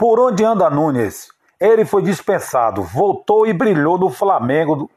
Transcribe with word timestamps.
Por 0.00 0.18
onde 0.18 0.42
anda 0.42 0.70
Nunes? 0.70 1.28
Ele 1.60 1.84
foi 1.84 2.00
dispensado, 2.02 2.82
voltou 2.82 3.46
e 3.46 3.52
brilhou 3.52 3.98
no 3.98 4.08
Flamengo. 4.08 4.90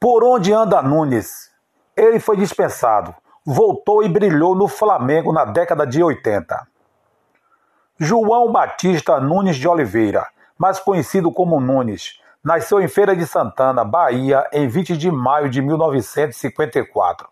Por 0.00 0.24
onde 0.24 0.52
anda 0.52 0.82
Nunes? 0.82 1.52
Ele 1.96 2.18
foi 2.18 2.36
dispensado, 2.36 3.14
voltou 3.46 4.02
e 4.02 4.08
brilhou 4.08 4.56
no 4.56 4.66
Flamengo 4.66 5.32
na 5.32 5.44
década 5.44 5.86
de 5.86 6.02
80. 6.02 6.66
João 7.96 8.50
Batista 8.50 9.20
Nunes 9.20 9.54
de 9.54 9.68
Oliveira, 9.68 10.26
mais 10.58 10.80
conhecido 10.80 11.30
como 11.30 11.60
Nunes, 11.60 12.20
nasceu 12.42 12.80
em 12.80 12.88
Feira 12.88 13.14
de 13.14 13.24
Santana, 13.24 13.84
Bahia, 13.84 14.48
em 14.52 14.66
20 14.66 14.96
de 14.96 15.12
maio 15.12 15.48
de 15.48 15.62
1954. 15.62 17.28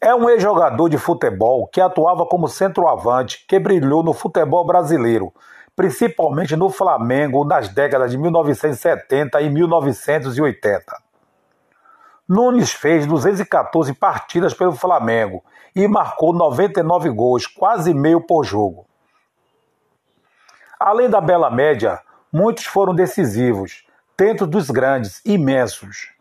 É 0.00 0.14
um 0.14 0.30
ex-jogador 0.30 0.88
de 0.88 0.96
futebol 0.96 1.66
que 1.66 1.80
atuava 1.80 2.24
como 2.24 2.46
centroavante, 2.46 3.44
que 3.48 3.58
brilhou 3.58 4.04
no 4.04 4.12
futebol 4.12 4.64
brasileiro, 4.64 5.32
principalmente 5.74 6.54
no 6.54 6.70
Flamengo 6.70 7.44
nas 7.44 7.68
décadas 7.68 8.12
de 8.12 8.18
1970 8.18 9.40
e 9.40 9.50
1980. 9.50 11.02
Nunes 12.28 12.72
fez 12.72 13.06
214 13.06 13.92
partidas 13.94 14.54
pelo 14.54 14.72
Flamengo 14.72 15.42
e 15.74 15.88
marcou 15.88 16.32
99 16.32 17.10
gols, 17.10 17.46
quase 17.48 17.92
meio 17.92 18.20
por 18.20 18.44
jogo. 18.44 18.86
Além 20.78 21.10
da 21.10 21.20
bela 21.20 21.50
média, 21.50 22.00
muitos 22.32 22.66
foram 22.66 22.94
decisivos, 22.94 23.84
dentro 24.16 24.46
dos 24.46 24.70
grandes, 24.70 25.20
imensos. 25.24 26.17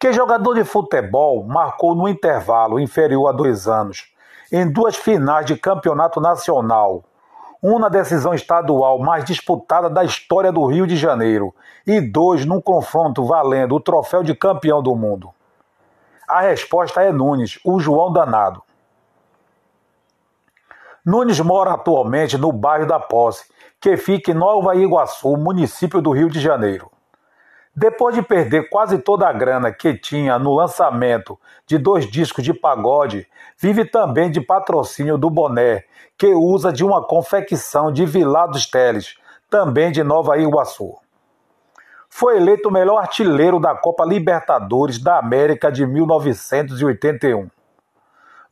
Que 0.00 0.12
jogador 0.12 0.54
de 0.54 0.62
futebol 0.62 1.42
marcou 1.42 1.92
no 1.92 2.08
intervalo 2.08 2.78
inferior 2.78 3.26
a 3.26 3.32
dois 3.32 3.66
anos, 3.66 4.14
em 4.52 4.70
duas 4.70 4.94
finais 4.94 5.44
de 5.44 5.56
campeonato 5.56 6.20
nacional, 6.20 7.02
uma 7.60 7.90
decisão 7.90 8.32
estadual 8.32 9.00
mais 9.00 9.24
disputada 9.24 9.90
da 9.90 10.04
história 10.04 10.52
do 10.52 10.64
Rio 10.66 10.86
de 10.86 10.96
Janeiro 10.96 11.52
e 11.84 12.00
dois 12.00 12.46
num 12.46 12.60
confronto 12.60 13.24
valendo 13.24 13.74
o 13.74 13.80
troféu 13.80 14.22
de 14.22 14.36
campeão 14.36 14.80
do 14.80 14.94
mundo? 14.94 15.30
A 16.28 16.42
resposta 16.42 17.02
é 17.02 17.10
Nunes, 17.10 17.58
o 17.64 17.80
João 17.80 18.12
Danado. 18.12 18.62
Nunes 21.04 21.40
mora 21.40 21.72
atualmente 21.72 22.38
no 22.38 22.52
bairro 22.52 22.86
da 22.86 23.00
Posse, 23.00 23.50
que 23.80 23.96
fica 23.96 24.30
em 24.30 24.34
Nova 24.34 24.76
Iguaçu, 24.76 25.36
município 25.36 26.00
do 26.00 26.12
Rio 26.12 26.30
de 26.30 26.38
Janeiro. 26.38 26.88
Depois 27.80 28.12
de 28.12 28.22
perder 28.22 28.68
quase 28.68 28.98
toda 28.98 29.28
a 29.28 29.32
grana 29.32 29.70
que 29.70 29.94
tinha 29.94 30.36
no 30.36 30.52
lançamento 30.52 31.38
de 31.64 31.78
dois 31.78 32.10
discos 32.10 32.42
de 32.42 32.52
pagode, 32.52 33.24
vive 33.56 33.84
também 33.84 34.32
de 34.32 34.40
patrocínio 34.40 35.16
do 35.16 35.30
boné, 35.30 35.84
que 36.18 36.26
usa 36.26 36.72
de 36.72 36.84
uma 36.84 37.00
confecção 37.00 37.92
de 37.92 38.04
Vilar 38.04 38.48
dos 38.48 38.66
Teles, 38.66 39.14
também 39.48 39.92
de 39.92 40.02
Nova 40.02 40.36
Iguaçu. 40.36 40.96
Foi 42.08 42.38
eleito 42.38 42.68
o 42.68 42.72
melhor 42.72 42.98
artilheiro 42.98 43.60
da 43.60 43.76
Copa 43.76 44.04
Libertadores 44.04 44.98
da 44.98 45.16
América 45.16 45.70
de 45.70 45.86
1981. 45.86 47.48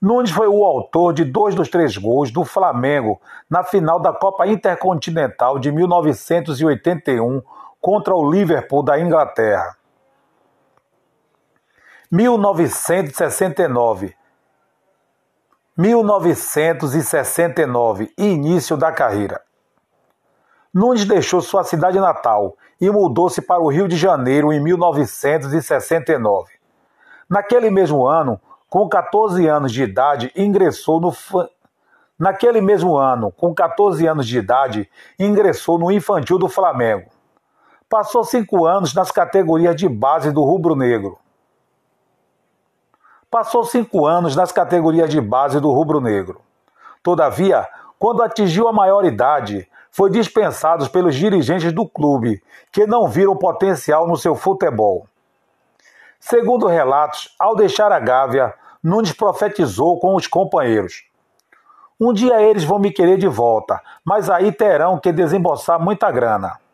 Nunes 0.00 0.30
foi 0.30 0.46
o 0.46 0.64
autor 0.64 1.12
de 1.12 1.24
dois 1.24 1.52
dos 1.52 1.68
três 1.68 1.96
gols 1.96 2.30
do 2.30 2.44
Flamengo 2.44 3.20
na 3.50 3.64
final 3.64 3.98
da 3.98 4.12
Copa 4.12 4.46
Intercontinental 4.46 5.58
de 5.58 5.72
1981 5.72 7.42
contra 7.86 8.14
o 8.16 8.28
Liverpool 8.28 8.82
da 8.82 8.98
Inglaterra. 8.98 9.76
1969 12.10 14.12
1969, 15.76 18.12
início 18.18 18.76
da 18.76 18.90
carreira. 18.90 19.40
Nunes 20.74 21.04
deixou 21.04 21.40
sua 21.40 21.62
cidade 21.62 22.00
natal 22.00 22.56
e 22.80 22.90
mudou-se 22.90 23.40
para 23.40 23.62
o 23.62 23.68
Rio 23.68 23.86
de 23.86 23.96
Janeiro 23.96 24.52
em 24.52 24.60
1969. 24.60 26.54
Naquele 27.30 27.70
mesmo 27.70 28.04
ano, 28.04 28.40
com 28.68 28.88
14 28.88 29.46
anos 29.46 29.70
de 29.70 29.84
idade, 29.84 30.32
ingressou 30.34 31.00
no 31.00 31.12
Naquele 32.18 32.60
mesmo 32.60 32.96
ano, 32.96 33.30
com 33.30 33.54
14 33.54 34.04
anos 34.08 34.26
de 34.26 34.38
idade, 34.38 34.90
ingressou 35.16 35.78
no 35.78 35.92
infantil 35.92 36.36
do 36.36 36.48
Flamengo. 36.48 37.14
Passou 37.88 38.24
cinco 38.24 38.66
anos 38.66 38.92
nas 38.94 39.12
categorias 39.12 39.76
de 39.76 39.88
base 39.88 40.32
do 40.32 40.42
Rubro 40.42 40.74
Negro. 40.74 41.20
Passou 43.30 43.62
cinco 43.62 44.06
anos 44.06 44.34
nas 44.34 44.50
categorias 44.50 45.08
de 45.08 45.20
base 45.20 45.60
do 45.60 45.70
Rubro 45.70 46.00
Negro. 46.00 46.40
Todavia, 47.00 47.64
quando 47.96 48.24
atingiu 48.24 48.66
a 48.66 48.72
maioridade, 48.72 49.68
foi 49.88 50.10
dispensado 50.10 50.90
pelos 50.90 51.14
dirigentes 51.14 51.72
do 51.72 51.88
clube, 51.88 52.42
que 52.72 52.88
não 52.88 53.06
viram 53.06 53.36
potencial 53.36 54.08
no 54.08 54.16
seu 54.16 54.34
futebol. 54.34 55.06
Segundo 56.18 56.66
relatos, 56.66 57.36
ao 57.38 57.54
deixar 57.54 57.92
a 57.92 58.00
Gávea, 58.00 58.52
Nunes 58.82 59.12
profetizou 59.12 60.00
com 60.00 60.16
os 60.16 60.26
companheiros: 60.26 61.04
Um 62.00 62.12
dia 62.12 62.42
eles 62.42 62.64
vão 62.64 62.80
me 62.80 62.90
querer 62.90 63.16
de 63.16 63.28
volta, 63.28 63.80
mas 64.04 64.28
aí 64.28 64.50
terão 64.50 64.98
que 64.98 65.12
desembolsar 65.12 65.80
muita 65.80 66.10
grana. 66.10 66.65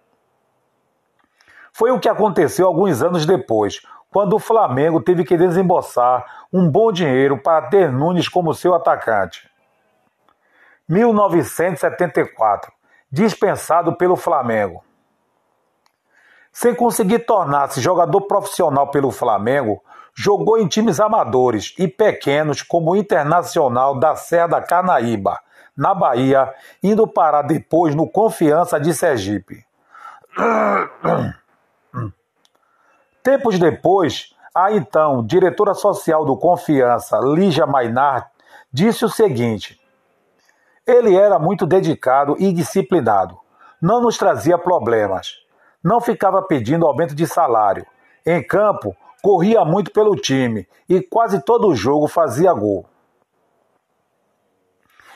Foi 1.72 1.90
o 1.90 1.98
que 1.98 2.08
aconteceu 2.08 2.66
alguns 2.66 3.02
anos 3.02 3.24
depois, 3.24 3.80
quando 4.10 4.34
o 4.34 4.38
Flamengo 4.38 5.00
teve 5.00 5.24
que 5.24 5.38
desembolsar 5.38 6.24
um 6.52 6.68
bom 6.68 6.92
dinheiro 6.92 7.38
para 7.38 7.68
ter 7.68 7.90
Nunes 7.90 8.28
como 8.28 8.52
seu 8.52 8.74
atacante. 8.74 9.50
1974 10.88 12.70
dispensado 13.10 13.94
pelo 13.94 14.16
Flamengo. 14.16 14.82
Sem 16.50 16.74
conseguir 16.74 17.20
tornar-se 17.20 17.80
jogador 17.80 18.22
profissional 18.22 18.90
pelo 18.90 19.10
Flamengo, 19.10 19.82
jogou 20.14 20.58
em 20.58 20.66
times 20.66 20.98
amadores 20.98 21.74
e 21.78 21.86
pequenos 21.88 22.62
como 22.62 22.92
o 22.92 22.96
Internacional 22.96 23.98
da 23.98 24.16
Serra 24.16 24.46
da 24.46 24.60
Carnaíba, 24.60 25.38
na 25.76 25.94
Bahia, 25.94 26.52
indo 26.82 27.06
parar 27.06 27.42
depois 27.42 27.94
no 27.94 28.06
Confiança 28.06 28.78
de 28.78 28.92
Sergipe. 28.92 29.64
Tempos 33.22 33.56
depois, 33.56 34.34
a 34.52 34.72
então 34.72 35.24
diretora 35.24 35.74
social 35.74 36.24
do 36.24 36.36
Confiança, 36.36 37.18
Lígia 37.20 37.66
Mainar, 37.66 38.32
disse 38.72 39.04
o 39.04 39.08
seguinte: 39.08 39.80
Ele 40.84 41.14
era 41.14 41.38
muito 41.38 41.64
dedicado 41.64 42.36
e 42.38 42.52
disciplinado, 42.52 43.38
não 43.80 44.00
nos 44.00 44.18
trazia 44.18 44.58
problemas, 44.58 45.36
não 45.82 46.00
ficava 46.00 46.42
pedindo 46.42 46.86
aumento 46.86 47.14
de 47.14 47.26
salário. 47.26 47.86
Em 48.26 48.42
campo, 48.42 48.96
corria 49.22 49.64
muito 49.64 49.92
pelo 49.92 50.16
time 50.16 50.66
e 50.88 51.00
quase 51.00 51.40
todo 51.40 51.74
jogo 51.74 52.08
fazia 52.08 52.52
gol. 52.52 52.84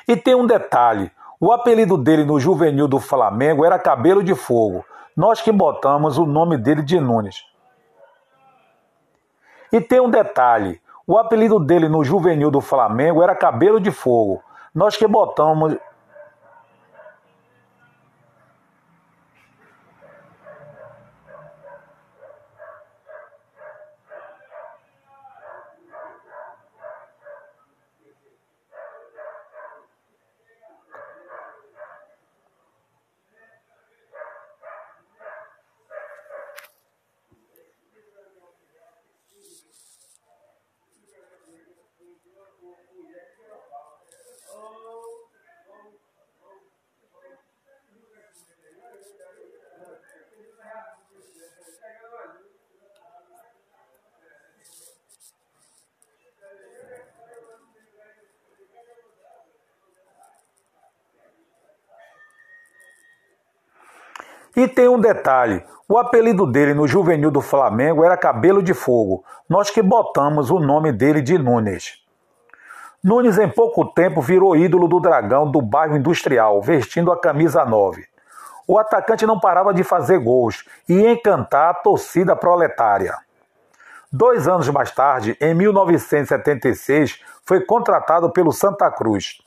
E 0.07 0.17
tem 0.17 0.37
um 0.37 0.47
detalhe: 0.47 1.11
o 1.41 1.51
apelido 1.51 1.99
dele 1.99 2.25
no 2.25 2.39
juvenil 2.39 2.87
do 2.87 3.01
Flamengo 3.01 3.65
era 3.65 3.81
Cabelo 3.81 4.23
de 4.23 4.35
Fogo. 4.37 4.85
Nós 5.17 5.41
que 5.41 5.51
botamos 5.51 6.19
o 6.19 6.25
nome 6.27 6.57
dele 6.57 6.83
de 6.83 7.01
Nunes. 7.01 7.56
E 9.73 9.81
tem 9.81 10.01
um 10.01 10.11
detalhe: 10.11 10.81
o 11.07 11.19
apelido 11.19 11.59
dele 11.59 11.89
no 11.89 12.05
juvenil 12.05 12.51
do 12.51 12.61
Flamengo 12.61 13.23
era 13.23 13.35
Cabelo 13.35 13.81
de 13.81 13.91
Fogo. 13.91 14.43
Nós 14.75 14.97
que 14.97 15.07
botamos 15.07 15.77
E 64.57 64.67
tem 64.67 64.89
um 64.89 64.99
detalhe: 64.99 65.63
o 65.87 65.99
apelido 65.99 66.47
dele 66.47 66.73
no 66.73 66.89
juvenil 66.89 67.31
do 67.31 67.43
Flamengo 67.43 68.03
era 68.03 68.17
Cabelo 68.17 68.63
de 68.63 68.73
Fogo. 68.73 69.23
Nós 69.47 69.69
que 69.69 69.83
botamos 69.83 70.51
o 70.51 70.59
nome 70.59 70.91
dele 70.91 71.21
de 71.21 71.37
Nunes. 71.37 72.03
Nunes, 73.05 73.39
em 73.39 73.49
pouco 73.49 73.85
tempo, 73.85 74.23
virou 74.23 74.57
ídolo 74.57 74.89
do 74.89 74.99
Dragão 74.99 75.49
do 75.49 75.61
bairro 75.61 75.97
Industrial, 75.97 76.61
vestindo 76.63 77.13
a 77.13 77.21
camisa 77.21 77.65
9. 77.65 78.05
O 78.67 78.79
atacante 78.79 79.27
não 79.27 79.39
parava 79.39 79.73
de 79.73 79.85
fazer 79.85 80.19
gols 80.19 80.65
e 80.89 81.07
encantar 81.07 81.71
a 81.71 81.75
torcida 81.75 82.35
proletária. 82.35 83.15
Dois 84.11 84.49
anos 84.49 84.69
mais 84.71 84.91
tarde, 84.91 85.37
em 85.41 85.55
1976, 85.55 87.21
foi 87.45 87.61
contratado 87.61 88.31
pelo 88.31 88.51
Santa 88.51 88.91
Cruz. 88.91 89.39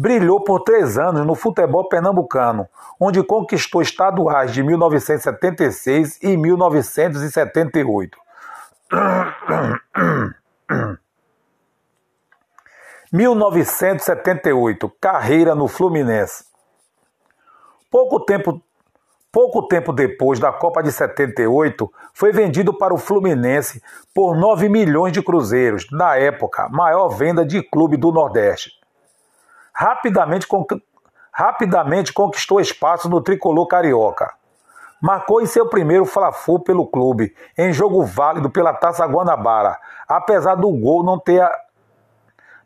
Brilhou 0.00 0.38
por 0.44 0.60
três 0.60 0.96
anos 0.96 1.26
no 1.26 1.34
futebol 1.34 1.88
pernambucano, 1.88 2.68
onde 3.00 3.20
conquistou 3.20 3.82
estaduais 3.82 4.52
de 4.52 4.62
1976 4.62 6.22
e 6.22 6.36
1978. 6.36 8.16
1978, 13.12 14.88
carreira 15.00 15.56
no 15.56 15.66
Fluminense. 15.66 16.44
Pouco 17.90 18.20
tempo, 18.20 18.62
pouco 19.32 19.66
tempo 19.66 19.92
depois 19.92 20.38
da 20.38 20.52
Copa 20.52 20.80
de 20.80 20.92
78, 20.92 21.92
foi 22.14 22.30
vendido 22.30 22.72
para 22.72 22.94
o 22.94 22.98
Fluminense 22.98 23.82
por 24.14 24.36
9 24.36 24.68
milhões 24.68 25.12
de 25.12 25.20
cruzeiros, 25.20 25.88
na 25.90 26.14
época, 26.14 26.68
maior 26.68 27.08
venda 27.08 27.44
de 27.44 27.64
clube 27.64 27.96
do 27.96 28.12
Nordeste. 28.12 28.77
Rapidamente, 29.80 30.44
rapidamente 31.32 32.12
conquistou 32.12 32.60
espaço 32.60 33.08
no 33.08 33.20
tricolor 33.20 33.64
carioca. 33.68 34.34
Marcou 35.00 35.40
em 35.40 35.46
seu 35.46 35.68
primeiro 35.68 36.04
Fla-Flu 36.04 36.58
pelo 36.58 36.84
clube, 36.84 37.32
em 37.56 37.72
jogo 37.72 38.04
válido 38.04 38.50
pela 38.50 38.74
Taça 38.74 39.06
Guanabara, 39.06 39.78
apesar 40.08 40.56
do 40.56 40.68
gol 40.72 41.04
não 41.04 41.16
ter 41.16 41.48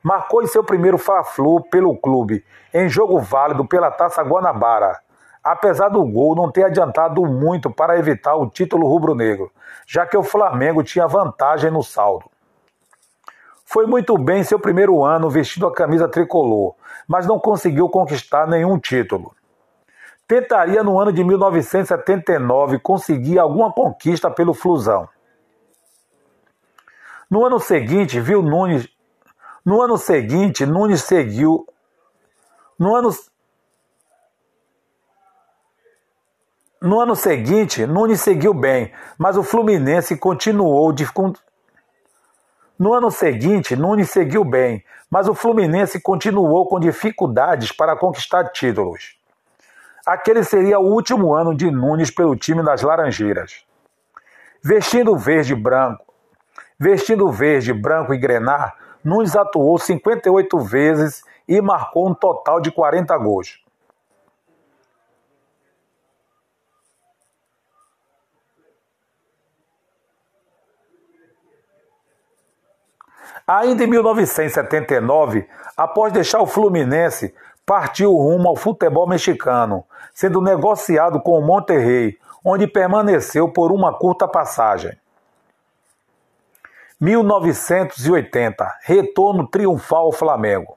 marcou 0.03 0.43
em 0.43 0.47
seu 0.47 0.65
primeiro 0.65 0.97
Fla-Flu 0.97 1.63
pelo 1.65 1.95
clube, 1.99 2.43
em 2.73 2.89
jogo 2.89 3.19
válido 3.19 3.67
pela 3.67 3.91
Taça 3.91 4.23
Guanabara, 4.23 4.99
apesar 5.45 5.91
do 5.91 6.03
gol 6.07 6.35
não 6.35 6.51
ter 6.51 6.65
adiantado 6.65 7.27
muito 7.27 7.71
para 7.71 7.99
evitar 7.99 8.37
o 8.37 8.49
título 8.49 8.89
rubro-negro, 8.89 9.53
já 9.87 10.07
que 10.07 10.17
o 10.17 10.23
Flamengo 10.23 10.83
tinha 10.83 11.07
vantagem 11.07 11.71
no 11.71 11.83
saldo. 11.83 12.32
Foi 13.73 13.87
muito 13.87 14.19
bem 14.19 14.41
em 14.41 14.45
seu 14.45 14.59
primeiro 14.59 15.03
ano 15.03 15.31
vestindo 15.31 15.67
a 15.67 15.73
camisa 15.73 16.07
tricolor, 16.07 16.75
mas 17.09 17.27
não 17.27 17.39
conseguiu 17.39 17.89
conquistar 17.89 18.47
nenhum 18.47 18.79
título. 18.79 19.35
Tentaria 20.29 20.83
no 20.83 21.01
ano 21.01 21.11
de 21.11 21.25
1979 21.25 22.79
conseguir 22.79 23.39
alguma 23.39 23.73
conquista 23.73 24.31
pelo 24.31 24.53
Flusão. 24.53 25.09
No 27.31 27.47
ano 27.47 27.59
seguinte, 27.59 28.21
viu 28.21 28.43
Nunes 28.43 28.89
no 29.65 29.81
ano 29.81 29.97
seguinte, 29.97 30.67
Nunes 30.67 31.03
seguiu. 31.03 31.67
No 32.79 32.97
ano, 32.97 33.11
no 36.81 37.01
ano 37.01 37.15
seguinte, 37.15 37.87
Nunes 37.87 38.21
seguiu 38.21 38.53
bem, 38.53 38.93
mas 39.17 39.37
o 39.37 39.43
Fluminense 39.43 40.17
continuou 40.17 40.93
de. 40.93 41.07
No 42.83 42.95
ano 42.95 43.13
seguinte, 43.13 43.77
Nunes 43.77 44.11
seguiu 44.11 44.43
bem, 44.43 44.85
mas 45.09 45.29
o 45.29 45.35
Fluminense 45.35 46.01
continuou 46.01 46.67
com 46.67 46.81
dificuldades 46.81 47.71
para 47.71 47.95
conquistar 47.95 48.51
títulos. 48.51 49.17
Aquele 50.05 50.43
seria 50.43 50.81
o 50.81 50.93
último 50.93 51.33
ano 51.33 51.55
de 51.55 51.71
Nunes 51.71 52.11
pelo 52.11 52.35
time 52.35 52.61
das 52.61 52.83
Laranjeiras. 52.83 53.65
Vestindo 54.61 55.17
verde 55.17 55.53
e 55.53 55.55
branco, 55.55 56.05
vestindo 56.77 57.31
verde, 57.31 57.73
branco 57.73 58.13
e 58.13 58.19
grenar, 58.19 58.75
Nunes 59.05 59.37
atuou 59.37 59.79
58 59.79 60.59
vezes 60.59 61.23
e 61.47 61.61
marcou 61.61 62.11
um 62.11 62.15
total 62.15 62.61
de 62.61 62.73
40 62.73 63.17
gols. 63.17 63.62
Ainda 73.47 73.85
em 73.85 73.87
1979, 73.87 75.49
após 75.77 76.13
deixar 76.13 76.41
o 76.41 76.47
Fluminense, 76.47 77.35
partiu 77.67 78.13
rumo 78.13 78.49
ao 78.49 78.57
futebol 78.57 79.09
mexicano, 79.09 79.85
sendo 80.15 80.41
negociado 80.41 81.21
com 81.21 81.39
o 81.39 81.43
Monterrey, 81.43 82.19
onde 82.45 82.67
permaneceu 82.67 83.49
por 83.49 83.73
uma 83.73 83.93
curta 83.93 84.29
passagem. 84.29 84.97
1980, 87.01 88.79
retorno 88.83 89.49
triunfal 89.49 90.07
ao 90.07 90.13
Flamengo. 90.13 90.77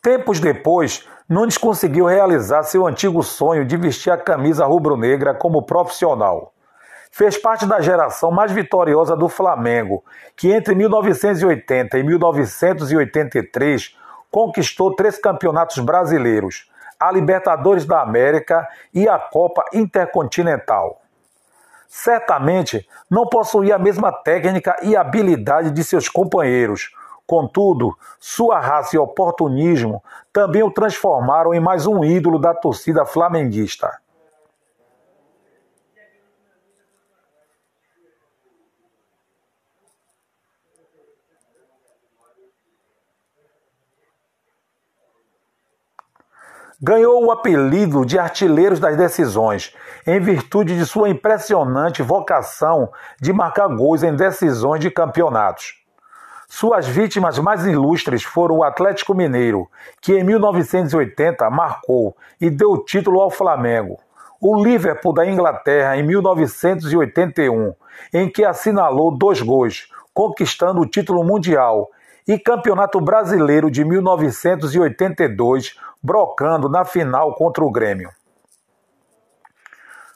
Tempos 0.00 0.40
depois, 0.40 1.06
Nunes 1.28 1.58
conseguiu 1.58 2.06
realizar 2.06 2.62
seu 2.62 2.86
antigo 2.86 3.22
sonho 3.22 3.66
de 3.66 3.76
vestir 3.76 4.10
a 4.10 4.16
camisa 4.16 4.64
rubro-negra 4.64 5.34
como 5.34 5.62
profissional. 5.62 6.53
Fez 7.16 7.38
parte 7.38 7.64
da 7.64 7.80
geração 7.80 8.32
mais 8.32 8.50
vitoriosa 8.50 9.14
do 9.14 9.28
Flamengo, 9.28 10.02
que 10.34 10.50
entre 10.50 10.74
1980 10.74 11.96
e 11.96 12.02
1983 12.02 13.96
conquistou 14.32 14.96
três 14.96 15.16
campeonatos 15.16 15.78
brasileiros, 15.78 16.68
a 16.98 17.12
Libertadores 17.12 17.86
da 17.86 18.02
América 18.02 18.66
e 18.92 19.08
a 19.08 19.16
Copa 19.16 19.64
Intercontinental 19.72 21.02
certamente 21.86 22.84
não 23.08 23.28
possuía 23.28 23.76
a 23.76 23.78
mesma 23.78 24.10
técnica 24.10 24.76
e 24.82 24.96
habilidade 24.96 25.70
de 25.70 25.84
seus 25.84 26.08
companheiros. 26.08 26.92
Contudo, 27.24 27.96
sua 28.18 28.58
raça 28.58 28.96
e 28.96 28.98
oportunismo 28.98 30.02
também 30.32 30.64
o 30.64 30.72
transformaram 30.72 31.54
em 31.54 31.60
mais 31.60 31.86
um 31.86 32.02
ídolo 32.04 32.40
da 32.40 32.52
torcida 32.52 33.06
flamenguista. 33.06 34.02
Ganhou 46.86 47.24
o 47.24 47.30
apelido 47.30 48.04
de 48.04 48.18
Artilheiros 48.18 48.78
das 48.78 48.94
Decisões, 48.94 49.74
em 50.06 50.20
virtude 50.20 50.76
de 50.76 50.84
sua 50.84 51.08
impressionante 51.08 52.02
vocação 52.02 52.92
de 53.18 53.32
marcar 53.32 53.68
gols 53.68 54.02
em 54.02 54.14
decisões 54.14 54.80
de 54.80 54.90
campeonatos. 54.90 55.82
Suas 56.46 56.86
vítimas 56.86 57.38
mais 57.38 57.64
ilustres 57.64 58.22
foram 58.22 58.58
o 58.58 58.62
Atlético 58.62 59.14
Mineiro, 59.14 59.66
que 60.02 60.12
em 60.12 60.22
1980 60.24 61.48
marcou 61.48 62.14
e 62.38 62.50
deu 62.50 62.84
título 62.84 63.22
ao 63.22 63.30
Flamengo, 63.30 63.98
o 64.38 64.62
Liverpool 64.62 65.14
da 65.14 65.26
Inglaterra 65.26 65.96
em 65.96 66.02
1981, 66.02 67.72
em 68.12 68.28
que 68.28 68.44
assinalou 68.44 69.10
dois 69.10 69.40
gols, 69.40 69.88
conquistando 70.12 70.82
o 70.82 70.86
título 70.86 71.24
mundial, 71.24 71.88
e 72.26 72.38
Campeonato 72.38 73.00
Brasileiro 73.00 73.70
de 73.70 73.84
1982, 73.84 75.78
brocando 76.02 76.68
na 76.68 76.84
final 76.84 77.34
contra 77.34 77.64
o 77.64 77.70
Grêmio. 77.70 78.10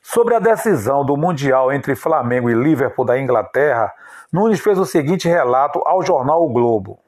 Sobre 0.02 0.34
a 0.34 0.38
decisão 0.38 1.04
do 1.04 1.16
Mundial 1.16 1.70
entre 1.72 1.94
Flamengo 1.94 2.48
e 2.48 2.54
Liverpool 2.54 3.04
da 3.04 3.18
Inglaterra, 3.18 3.92
Nunes 4.32 4.60
fez 4.60 4.78
o 4.78 4.86
seguinte 4.86 5.28
relato 5.28 5.82
ao 5.84 6.02
jornal 6.02 6.42
O 6.42 6.48
Globo. 6.48 6.98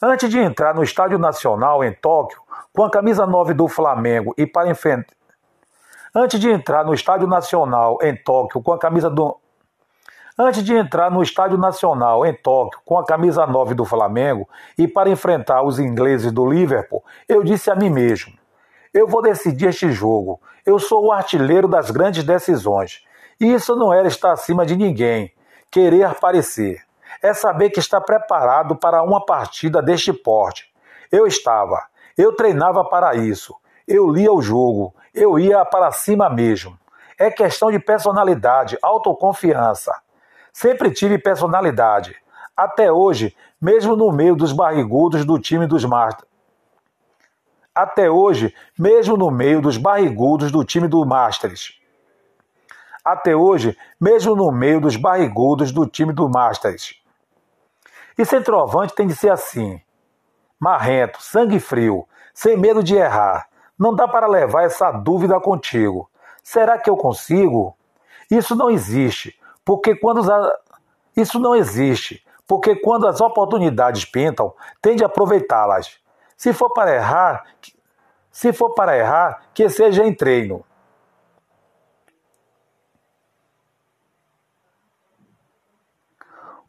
Antes 0.00 0.30
de 0.30 0.38
entrar 0.38 0.74
no 0.74 0.82
Estádio 0.82 1.18
Nacional 1.18 1.82
em 1.82 1.92
Tóquio, 1.92 2.40
com 2.72 2.84
a 2.84 2.90
camisa 2.90 3.26
9 3.26 3.54
do 3.54 3.68
Flamengo 3.68 4.34
e 4.38 4.46
para 4.46 4.68
enfrentar 4.68 5.14
Antes 6.14 6.38
de 6.38 6.50
entrar 6.50 6.84
no 6.84 6.92
Estádio 6.92 7.26
Nacional 7.26 7.96
em 8.02 8.14
Tóquio 8.14 8.62
com 8.62 8.70
a 8.70 8.78
camisa 8.78 9.08
do 9.08 9.40
Antes 10.38 10.64
de 10.64 10.74
entrar 10.74 11.10
no 11.10 11.22
Estádio 11.22 11.58
Nacional 11.58 12.24
em 12.24 12.34
Tóquio 12.34 12.80
com 12.84 12.98
a 12.98 13.04
camisa 13.04 13.46
9 13.46 13.74
do 13.74 13.84
Flamengo 13.84 14.48
e 14.78 14.88
para 14.88 15.10
enfrentar 15.10 15.62
os 15.62 15.78
ingleses 15.78 16.32
do 16.32 16.50
Liverpool, 16.50 17.04
eu 17.28 17.44
disse 17.44 17.70
a 17.70 17.74
mim 17.74 17.90
mesmo: 17.90 18.32
eu 18.94 19.06
vou 19.06 19.22
decidir 19.22 19.68
este 19.68 19.90
jogo. 19.90 20.38
Eu 20.66 20.78
sou 20.78 21.06
o 21.06 21.12
artilheiro 21.12 21.66
das 21.66 21.90
grandes 21.90 22.24
decisões. 22.24 23.02
E 23.40 23.52
isso 23.52 23.74
não 23.74 23.92
era 23.92 24.06
estar 24.06 24.32
acima 24.32 24.66
de 24.66 24.76
ninguém, 24.76 25.32
querer 25.70 26.04
aparecer. 26.04 26.82
É 27.22 27.32
saber 27.32 27.70
que 27.70 27.80
está 27.80 28.00
preparado 28.00 28.76
para 28.76 29.02
uma 29.02 29.24
partida 29.24 29.80
deste 29.80 30.12
porte. 30.12 30.70
Eu 31.10 31.26
estava, 31.26 31.86
eu 32.18 32.36
treinava 32.36 32.84
para 32.84 33.14
isso. 33.14 33.54
Eu 33.88 34.10
lia 34.10 34.32
o 34.32 34.42
jogo, 34.42 34.94
eu 35.14 35.38
ia 35.38 35.64
para 35.64 35.90
cima 35.90 36.28
mesmo. 36.28 36.78
É 37.18 37.30
questão 37.30 37.70
de 37.70 37.78
personalidade, 37.78 38.78
autoconfiança. 38.82 39.92
Sempre 40.52 40.90
tive 40.90 41.18
personalidade. 41.18 42.14
Até 42.56 42.92
hoje, 42.92 43.34
mesmo 43.60 43.96
no 43.96 44.12
meio 44.12 44.36
dos 44.36 44.52
barrigudos 44.52 45.24
do 45.24 45.38
time 45.38 45.66
dos 45.66 45.84
Masters. 45.84 46.28
Até 47.74 48.10
hoje, 48.10 48.54
mesmo 48.78 49.16
no 49.16 49.30
meio 49.30 49.62
dos 49.62 49.78
barrigudos 49.78 50.52
do 50.52 50.62
time 50.62 50.86
do 50.86 51.04
Masters. 51.06 51.80
até 53.04 53.34
hoje, 53.34 53.76
mesmo 54.00 54.36
no 54.36 54.52
meio 54.52 54.80
dos 54.80 54.96
barrigudos 54.96 55.72
do 55.72 55.86
time 55.86 56.12
do 56.12 56.28
Masters. 56.28 57.02
E 58.16 58.24
centroavante 58.24 58.94
tem 58.94 59.06
de 59.06 59.16
ser 59.16 59.30
assim: 59.30 59.80
marrento, 60.58 61.20
sangue 61.22 61.58
frio, 61.58 62.06
sem 62.34 62.56
medo 62.56 62.82
de 62.82 62.94
errar. 62.94 63.48
Não 63.78 63.94
dá 63.94 64.06
para 64.06 64.26
levar 64.28 64.64
essa 64.64 64.92
dúvida 64.92 65.40
contigo. 65.40 66.08
Será 66.42 66.78
que 66.78 66.88
eu 66.88 66.96
consigo? 66.96 67.76
Isso 68.30 68.54
não 68.54 68.70
existe, 68.70 69.38
porque 69.64 69.94
quando 69.94 70.20
isso 71.16 71.38
não 71.38 71.54
existe, 71.54 72.24
porque 72.46 72.76
quando 72.76 73.06
as 73.06 73.20
oportunidades 73.20 74.04
pintam, 74.04 74.54
tende 74.80 75.02
a 75.02 75.06
aproveitá-las. 75.06 75.98
Se 76.36 76.52
for 76.52 76.70
para 76.72 76.94
errar, 76.94 77.44
se 78.30 78.52
for 78.52 78.74
para 78.74 78.96
errar, 78.96 79.42
que 79.54 79.68
seja 79.68 80.04
em 80.04 80.14
treino. 80.14 80.64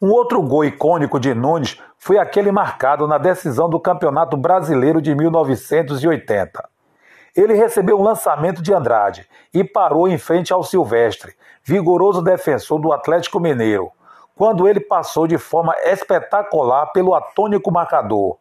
Um 0.02 0.12
outro 0.12 0.42
gol 0.42 0.66
icônico 0.66 1.18
de 1.18 1.34
Nunes 1.34 1.82
foi 1.98 2.18
aquele 2.18 2.52
marcado 2.52 3.08
na 3.08 3.18
decisão 3.18 3.70
do 3.70 3.80
Campeonato 3.80 4.36
Brasileiro 4.36 5.02
de 5.02 5.16
1980. 5.16 6.73
Ele 7.36 7.54
recebeu 7.54 8.00
um 8.00 8.04
lançamento 8.04 8.62
de 8.62 8.74
Andrade 8.74 9.28
e 9.54 9.64
parou 9.64 10.08
em 10.08 10.18
frente 10.18 10.54
ao 10.54 10.64
Silvestre, 10.64 11.36
vigoroso 11.64 12.22
defensor 12.22 12.80
do 12.80 12.94
Atlético 12.94 13.40
Mineiro, 13.40 13.92
quando 14.36 14.68
ele 14.68 14.80
passou 14.80 15.28
de 15.28 15.38
forma 15.38 15.76
espetacular 15.84 16.88
pelo 16.88 17.16
atônico 17.16 17.72
marcador. 17.72 18.38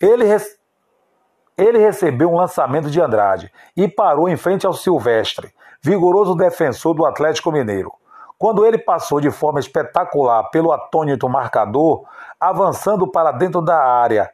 Ele, 0.00 0.24
ele 1.56 1.78
recebeu 1.78 2.30
um 2.30 2.36
lançamento 2.36 2.90
de 2.90 3.00
Andrade 3.00 3.52
e 3.76 3.88
parou 3.88 4.28
em 4.28 4.36
frente 4.36 4.66
ao 4.66 4.72
Silvestre, 4.72 5.52
vigoroso 5.82 6.34
defensor 6.34 6.94
do 6.94 7.06
Atlético 7.06 7.50
Mineiro 7.50 7.92
quando 8.38 8.64
ele 8.64 8.78
passou 8.78 9.20
de 9.20 9.30
forma 9.30 9.58
espetacular 9.58 10.44
pelo 10.50 10.72
atônito 10.72 11.28
marcador, 11.28 12.04
avançando 12.38 13.06
para 13.10 13.32
dentro 13.32 13.60
da 13.60 13.76
área. 13.76 14.30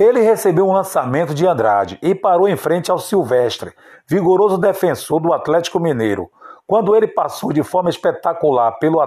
Ele 0.00 0.22
recebeu 0.22 0.66
um 0.66 0.72
lançamento 0.72 1.34
de 1.34 1.46
Andrade 1.46 1.98
e 2.00 2.14
parou 2.14 2.48
em 2.48 2.56
frente 2.56 2.90
ao 2.90 2.98
Silvestre, 2.98 3.70
vigoroso 4.06 4.56
defensor 4.56 5.20
do 5.20 5.30
Atlético 5.30 5.78
Mineiro, 5.78 6.30
quando 6.66 6.96
ele 6.96 7.06
passou 7.06 7.52
de 7.52 7.62
forma 7.62 7.90
espetacular 7.90 8.78
pelo. 8.78 8.98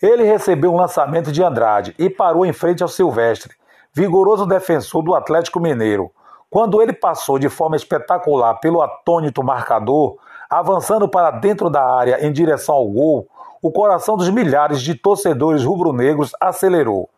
Ele 0.00 0.22
recebeu 0.22 0.72
um 0.72 0.76
lançamento 0.76 1.30
de 1.30 1.42
Andrade 1.42 1.94
e 1.98 2.08
parou 2.08 2.46
em 2.46 2.52
frente 2.54 2.82
ao 2.82 2.88
Silvestre, 2.88 3.52
vigoroso 3.92 4.46
defensor 4.46 5.02
do 5.02 5.14
Atlético 5.14 5.60
Mineiro. 5.60 6.10
Quando 6.48 6.80
ele 6.80 6.94
passou 6.94 7.38
de 7.38 7.50
forma 7.50 7.76
espetacular 7.76 8.54
pelo 8.54 8.80
atônito 8.80 9.44
marcador, 9.44 10.16
avançando 10.48 11.06
para 11.06 11.30
dentro 11.30 11.68
da 11.68 11.84
área 11.84 12.26
em 12.26 12.32
direção 12.32 12.76
ao 12.76 12.88
gol, 12.88 13.28
o 13.60 13.70
coração 13.70 14.16
dos 14.16 14.30
milhares 14.30 14.80
de 14.80 14.94
torcedores 14.94 15.62
rubro-negros 15.62 16.32
acelerou. 16.40 17.10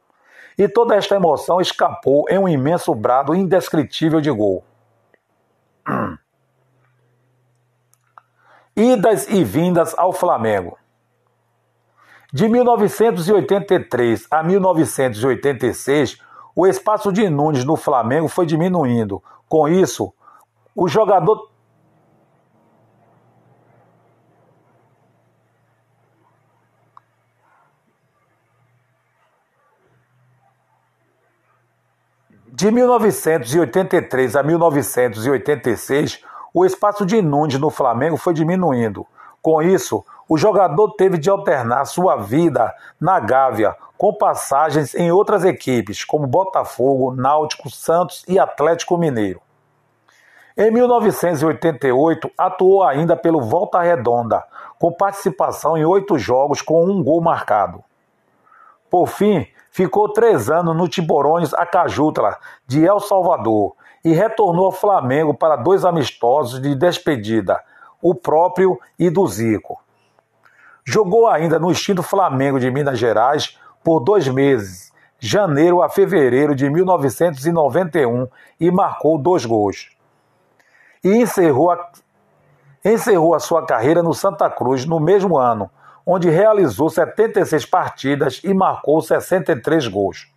E 0.58 0.66
toda 0.68 0.94
esta 0.94 1.16
emoção 1.16 1.60
escapou 1.60 2.24
em 2.28 2.38
um 2.38 2.48
imenso 2.48 2.94
brado 2.94 3.34
indescritível 3.34 4.20
de 4.20 4.30
gol. 4.30 4.64
Idas 8.74 9.28
e 9.28 9.44
vindas 9.44 9.94
ao 9.96 10.12
Flamengo. 10.12 10.78
De 12.32 12.48
1983 12.48 14.26
a 14.30 14.42
1986, 14.42 16.18
o 16.54 16.66
espaço 16.66 17.12
de 17.12 17.28
Nunes 17.28 17.64
no 17.64 17.76
Flamengo 17.76 18.28
foi 18.28 18.46
diminuindo. 18.46 19.22
Com 19.48 19.68
isso, 19.68 20.12
o 20.74 20.88
jogador 20.88 21.50
De 32.58 32.70
1983 32.70 34.34
a 34.34 34.42
1986, 34.42 36.24
o 36.54 36.64
espaço 36.64 37.04
de 37.04 37.20
Nunes 37.20 37.60
no 37.60 37.68
Flamengo 37.68 38.16
foi 38.16 38.32
diminuindo. 38.32 39.06
Com 39.42 39.60
isso, 39.60 40.02
o 40.26 40.38
jogador 40.38 40.92
teve 40.92 41.18
de 41.18 41.28
alternar 41.28 41.84
sua 41.84 42.16
vida 42.16 42.74
na 42.98 43.20
Gávea, 43.20 43.76
com 43.98 44.10
passagens 44.14 44.94
em 44.94 45.12
outras 45.12 45.44
equipes, 45.44 46.02
como 46.02 46.26
Botafogo, 46.26 47.14
Náutico, 47.14 47.68
Santos 47.68 48.24
e 48.26 48.38
Atlético 48.38 48.96
Mineiro. 48.96 49.42
Em 50.56 50.70
1988, 50.70 52.30
atuou 52.38 52.82
ainda 52.84 53.14
pelo 53.14 53.42
Volta 53.42 53.82
Redonda, 53.82 54.42
com 54.78 54.90
participação 54.90 55.76
em 55.76 55.84
oito 55.84 56.18
jogos 56.18 56.62
com 56.62 56.86
um 56.86 57.04
gol 57.04 57.20
marcado. 57.20 57.84
Por 58.88 59.08
fim, 59.08 59.46
ficou 59.76 60.10
três 60.10 60.48
anos 60.48 60.74
no 60.74 60.88
Tiborões 60.88 61.52
Acajutla, 61.52 62.38
de 62.66 62.82
El 62.82 62.98
Salvador, 62.98 63.74
e 64.02 64.10
retornou 64.10 64.64
ao 64.64 64.72
Flamengo 64.72 65.34
para 65.34 65.54
dois 65.54 65.84
amistosos 65.84 66.62
de 66.62 66.74
despedida, 66.74 67.62
o 68.00 68.14
próprio 68.14 68.80
e 68.98 69.10
do 69.10 69.26
Zico. 69.26 69.78
Jogou 70.82 71.26
ainda 71.26 71.58
no 71.58 71.70
extinto 71.70 72.02
Flamengo 72.02 72.58
de 72.58 72.70
Minas 72.70 72.98
Gerais 72.98 73.58
por 73.84 74.00
dois 74.00 74.26
meses, 74.26 74.90
janeiro 75.18 75.82
a 75.82 75.90
fevereiro 75.90 76.54
de 76.54 76.70
1991, 76.70 78.28
e 78.58 78.70
marcou 78.70 79.18
dois 79.18 79.44
gols. 79.44 79.94
E 81.04 81.16
encerrou 81.16 81.70
a, 81.70 81.90
encerrou 82.82 83.34
a 83.34 83.40
sua 83.40 83.66
carreira 83.66 84.02
no 84.02 84.14
Santa 84.14 84.48
Cruz 84.48 84.86
no 84.86 84.98
mesmo 84.98 85.36
ano, 85.36 85.70
onde 86.06 86.30
realizou 86.30 86.88
76 86.88 87.66
partidas 87.66 88.40
e 88.44 88.54
marcou 88.54 89.02
63 89.02 89.88
gols. 89.88 90.32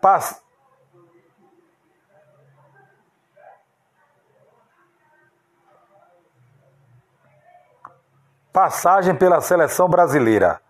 Pass... 0.00 0.40
Passagem 8.60 9.14
pela 9.14 9.40
seleção 9.40 9.88
brasileira. 9.88 10.60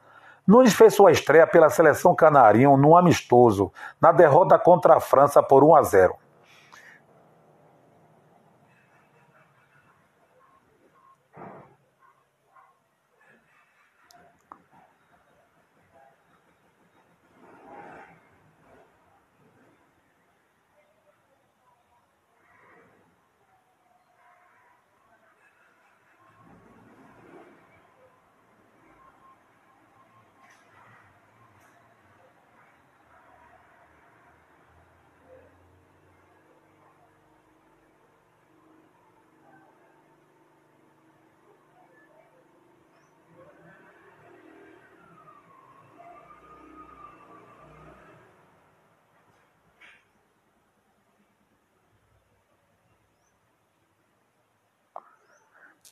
Nunes 0.47 0.75
fez 0.75 0.93
sua 0.93 1.11
estreia 1.11 1.47
pela 1.47 1.71
seleção 1.71 2.15
canarinho 2.15 2.77
num 2.77 2.95
amistoso, 2.95 3.73
na 3.99 4.13
derrota 4.13 4.59
contra 4.59 4.97
a 4.97 5.01
França 5.01 5.43
por 5.43 5.65
1 5.65 5.75
a 5.75 5.83
0. 5.83 6.15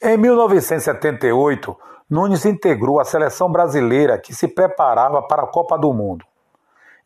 Em 0.03 0.17
1978, 0.19 1.77
Nunes 2.09 2.45
integrou 2.45 3.01
a 3.01 3.05
seleção 3.05 3.51
brasileira 3.51 4.19
que 4.19 4.35
se 4.35 4.47
preparava 4.47 5.23
para 5.23 5.43
a 5.43 5.47
Copa 5.47 5.79
do 5.79 5.93
Mundo. 5.93 6.25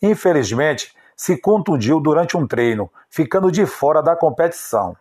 Infelizmente, 0.03 0.93
se 1.17 1.37
contundiu 1.37 2.01
durante 2.01 2.37
um 2.37 2.47
treino, 2.47 2.91
ficando 3.09 3.53
de 3.53 3.65
fora 3.65 4.03
da 4.03 4.17
competição. 4.17 4.97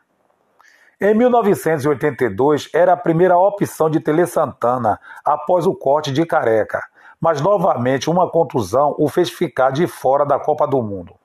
Em 1.02 1.16
1982, 1.16 2.70
era 2.74 2.94
a 2.94 2.98
primeira 2.98 3.38
opção 3.38 3.90
de 3.90 4.00
Tele 4.00 4.26
Santana 4.28 5.00
após 5.26 5.66
o 5.66 5.74
corte 5.74 6.12
de 6.12 6.26
careca, 6.26 6.84
mas 7.20 7.42
novamente 7.42 8.10
uma 8.10 8.30
contusão 8.30 8.94
o 9.00 9.10
fez 9.10 9.30
ficar 9.30 9.72
de 9.72 9.88
fora 9.88 10.26
da 10.26 10.38
Copa 10.38 10.68
do 10.68 10.82
Mundo. 10.84 11.16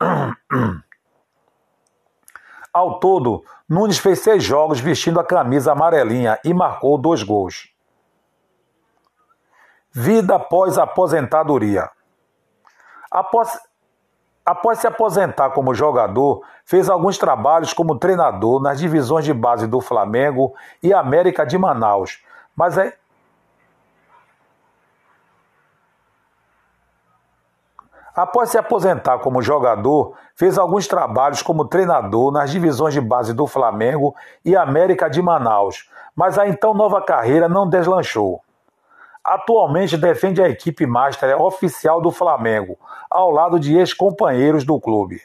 Ao 2.78 3.00
todo, 3.00 3.42
Nunes 3.68 3.98
fez 3.98 4.20
seis 4.20 4.44
jogos 4.44 4.78
vestindo 4.78 5.18
a 5.18 5.24
camisa 5.24 5.72
amarelinha 5.72 6.38
e 6.44 6.54
marcou 6.54 6.96
dois 6.96 7.24
gols. 7.24 7.74
Vida 9.90 10.36
após 10.36 10.78
aposentadoria. 10.78 11.90
Após, 13.10 13.58
após 14.46 14.78
se 14.78 14.86
aposentar 14.86 15.50
como 15.50 15.74
jogador, 15.74 16.44
fez 16.64 16.88
alguns 16.88 17.18
trabalhos 17.18 17.72
como 17.72 17.98
treinador 17.98 18.62
nas 18.62 18.78
divisões 18.78 19.24
de 19.24 19.34
base 19.34 19.66
do 19.66 19.80
Flamengo 19.80 20.54
e 20.80 20.94
América 20.94 21.44
de 21.44 21.58
Manaus, 21.58 22.22
mas 22.54 22.78
é, 22.78 22.96
Após 28.18 28.50
se 28.50 28.58
aposentar 28.58 29.20
como 29.20 29.40
jogador, 29.40 30.12
fez 30.34 30.58
alguns 30.58 30.88
trabalhos 30.88 31.40
como 31.40 31.68
treinador 31.68 32.32
nas 32.32 32.50
divisões 32.50 32.92
de 32.92 33.00
base 33.00 33.32
do 33.32 33.46
Flamengo 33.46 34.12
e 34.44 34.56
América 34.56 35.08
de 35.08 35.22
Manaus, 35.22 35.88
mas 36.16 36.36
a 36.36 36.48
então 36.48 36.74
nova 36.74 37.00
carreira 37.00 37.48
não 37.48 37.68
deslanchou. 37.68 38.42
Atualmente 39.22 39.96
defende 39.96 40.42
a 40.42 40.48
equipe 40.48 40.84
master 40.84 41.40
oficial 41.40 42.00
do 42.00 42.10
Flamengo, 42.10 42.76
ao 43.08 43.30
lado 43.30 43.56
de 43.56 43.78
ex-companheiros 43.78 44.64
do 44.64 44.80
clube. 44.80 45.22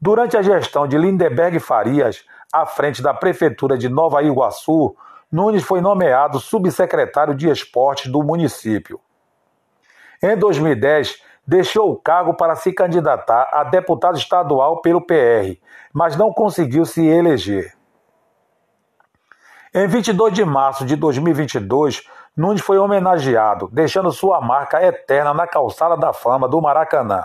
Durante 0.00 0.36
a 0.36 0.42
gestão 0.42 0.86
de 0.86 0.96
Lindeberg 0.96 1.58
Farias, 1.58 2.24
à 2.52 2.64
frente 2.64 3.02
da 3.02 3.12
Prefeitura 3.12 3.76
de 3.76 3.88
Nova 3.88 4.22
Iguaçu, 4.22 4.94
Nunes 5.32 5.64
foi 5.64 5.80
nomeado 5.80 6.38
subsecretário 6.38 7.34
de 7.34 7.50
esportes 7.50 8.08
do 8.08 8.22
município. 8.22 9.00
Em 10.22 10.36
2010, 10.36 11.26
deixou 11.48 11.90
o 11.90 11.96
cargo 11.96 12.34
para 12.34 12.54
se 12.54 12.70
candidatar 12.74 13.48
a 13.50 13.64
deputado 13.64 14.18
estadual 14.18 14.82
pelo 14.82 15.00
PR, 15.00 15.56
mas 15.94 16.14
não 16.14 16.30
conseguiu 16.30 16.84
se 16.84 17.06
eleger. 17.06 17.74
Em 19.72 19.86
22 19.86 20.34
de 20.34 20.44
março 20.44 20.84
de 20.84 20.94
2022, 20.94 22.06
Nunes 22.36 22.60
foi 22.60 22.76
homenageado, 22.76 23.70
deixando 23.72 24.12
sua 24.12 24.42
marca 24.42 24.84
eterna 24.84 25.32
na 25.32 25.46
calçada 25.46 25.96
da 25.96 26.12
fama 26.12 26.46
do 26.46 26.60
Maracanã. 26.60 27.24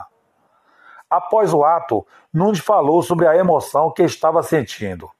Após 1.09 1.53
o 1.53 1.65
ato, 1.65 2.07
Nunes 2.33 2.59
falou 2.59 3.03
sobre 3.03 3.27
a 3.27 3.35
emoção 3.35 3.91
que 3.91 4.03
estava 4.03 4.41
sentindo. 4.41 5.11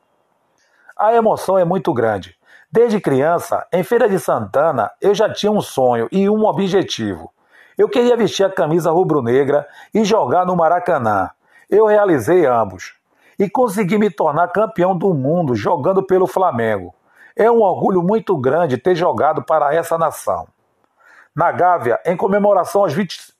A 0.98 1.14
emoção 1.14 1.58
é 1.58 1.66
muito 1.66 1.94
grande. 1.94 2.38
Desde 2.72 3.02
criança, 3.02 3.68
em 3.72 3.84
Feira 3.84 4.08
de 4.08 4.18
Santana, 4.18 4.92
eu 5.02 5.14
já 5.14 5.32
tinha 5.32 5.52
um 5.52 5.62
sonho 5.62 6.08
e 6.10 6.30
um 6.30 6.46
objetivo 6.46 7.34
eu 7.78 7.90
queria 7.90 8.16
vestir 8.16 8.46
a 8.46 8.50
camisa 8.50 8.92
rubro-negra 8.92 9.68
e 9.94 10.04
jogar 10.04 10.46
no 10.46 10.56
Maracanã. 10.56 11.30
Eu 11.70 11.86
realizei 11.86 12.46
ambos 12.46 12.94
e 13.38 13.50
consegui 13.50 13.98
me 13.98 14.10
tornar 14.10 14.48
campeão 14.50 14.98
do 14.98 15.14
mundo 15.14 15.56
jogando 15.56 16.04
pelo 16.04 16.28
Flamengo. 16.28 16.94
É 17.36 17.50
um 17.50 17.62
orgulho 17.62 18.04
muito 18.04 18.38
grande 18.38 18.78
ter 18.78 18.96
jogado 18.96 19.44
para 19.44 19.74
essa 19.74 19.98
nação. 19.98 20.48
Na 21.36 21.52
Gávea, 21.52 22.00
em 22.06 22.16
comemoração 22.16 22.82
aos 22.84 22.94
20 22.94 23.34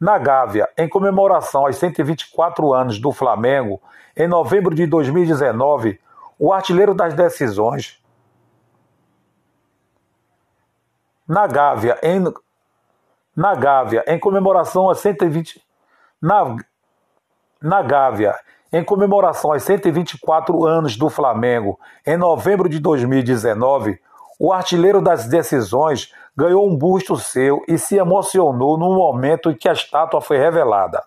na 0.00 0.16
Gávea, 0.16 0.68
em 0.78 0.88
comemoração 0.88 1.66
aos 1.66 1.76
124 1.76 2.72
anos 2.72 3.00
do 3.00 3.10
Flamengo, 3.10 3.82
em 4.16 4.28
novembro 4.28 4.74
de 4.74 4.86
2019, 4.86 6.00
o 6.38 6.52
artilheiro 6.52 6.94
das 6.94 7.14
decisões 7.14 8.00
na 11.26 11.46
Gávea, 11.46 11.98
em 12.02 12.24
na 13.38 13.54
Gávea, 13.54 14.02
em 14.08 14.18
comemoração 14.18 14.88
aos 14.88 14.98
120 14.98 15.64
na, 16.20 16.56
na 17.62 17.82
Gávea, 17.82 18.34
em 18.72 18.82
comemoração 18.82 19.52
aos 19.52 19.62
124 19.62 20.66
anos 20.66 20.96
do 20.96 21.08
Flamengo, 21.08 21.78
em 22.04 22.16
novembro 22.16 22.68
de 22.68 22.80
2019, 22.80 24.00
o 24.40 24.52
artilheiro 24.52 25.00
das 25.00 25.28
decisões 25.28 26.12
ganhou 26.36 26.68
um 26.68 26.76
busto 26.76 27.16
seu 27.16 27.62
e 27.68 27.78
se 27.78 27.96
emocionou 27.96 28.76
no 28.76 28.92
momento 28.92 29.52
em 29.52 29.54
que 29.54 29.68
a 29.68 29.72
estátua 29.72 30.20
foi 30.20 30.36
revelada. 30.36 31.00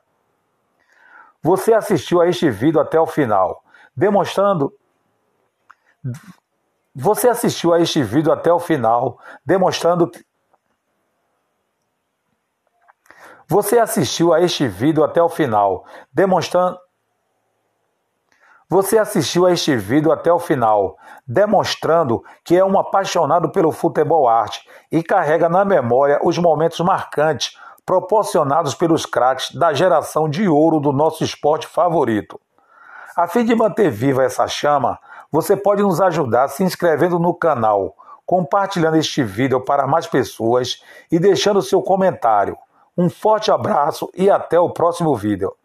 Você 1.43 1.73
assistiu 1.73 2.21
a 2.21 2.29
este 2.29 2.49
vídeo 2.49 2.79
até 2.79 2.97
o 2.97 3.05
final, 3.05 3.61
demonstrando 3.93 4.73
Você 6.95 7.27
assistiu 7.27 7.73
a 7.73 7.81
este 7.81 8.01
vídeo 8.01 8.31
até 8.31 8.53
o 8.53 8.59
final, 8.59 9.19
demonstrando 9.45 10.09
Você 13.51 13.77
assistiu 13.77 14.33
a 14.33 14.39
este 14.39 14.65
vídeo 14.65 15.03
até 15.03 15.21
o 15.21 15.27
final, 15.27 15.83
demonstrando 16.13 16.79
você 18.69 18.97
assistiu 18.97 19.45
a 19.45 19.51
este 19.51 19.75
vídeo 19.75 20.09
até 20.09 20.31
o 20.31 20.39
final, 20.39 20.95
demonstrando 21.27 22.23
que 22.45 22.55
é 22.55 22.63
um 22.63 22.79
apaixonado 22.79 23.51
pelo 23.51 23.73
futebol 23.73 24.25
arte 24.25 24.65
e 24.89 25.03
carrega 25.03 25.49
na 25.49 25.65
memória 25.65 26.17
os 26.23 26.37
momentos 26.37 26.79
marcantes 26.79 27.57
proporcionados 27.85 28.73
pelos 28.73 29.05
craques 29.05 29.53
da 29.53 29.73
geração 29.73 30.29
de 30.29 30.47
ouro 30.47 30.79
do 30.79 30.93
nosso 30.93 31.21
esporte 31.21 31.67
favorito. 31.67 32.39
A 33.17 33.27
fim 33.27 33.43
de 33.43 33.53
manter 33.53 33.91
viva 33.91 34.23
essa 34.23 34.47
chama, 34.47 34.97
você 35.29 35.57
pode 35.57 35.81
nos 35.81 35.99
ajudar 35.99 36.47
se 36.47 36.63
inscrevendo 36.63 37.19
no 37.19 37.33
canal, 37.33 37.97
compartilhando 38.25 38.95
este 38.95 39.21
vídeo 39.21 39.59
para 39.59 39.85
mais 39.85 40.07
pessoas 40.07 40.81
e 41.11 41.19
deixando 41.19 41.61
seu 41.61 41.81
comentário. 41.81 42.57
Um 42.97 43.09
forte 43.09 43.51
abraço 43.51 44.09
e 44.13 44.29
até 44.29 44.59
o 44.59 44.69
próximo 44.69 45.15
vídeo. 45.15 45.55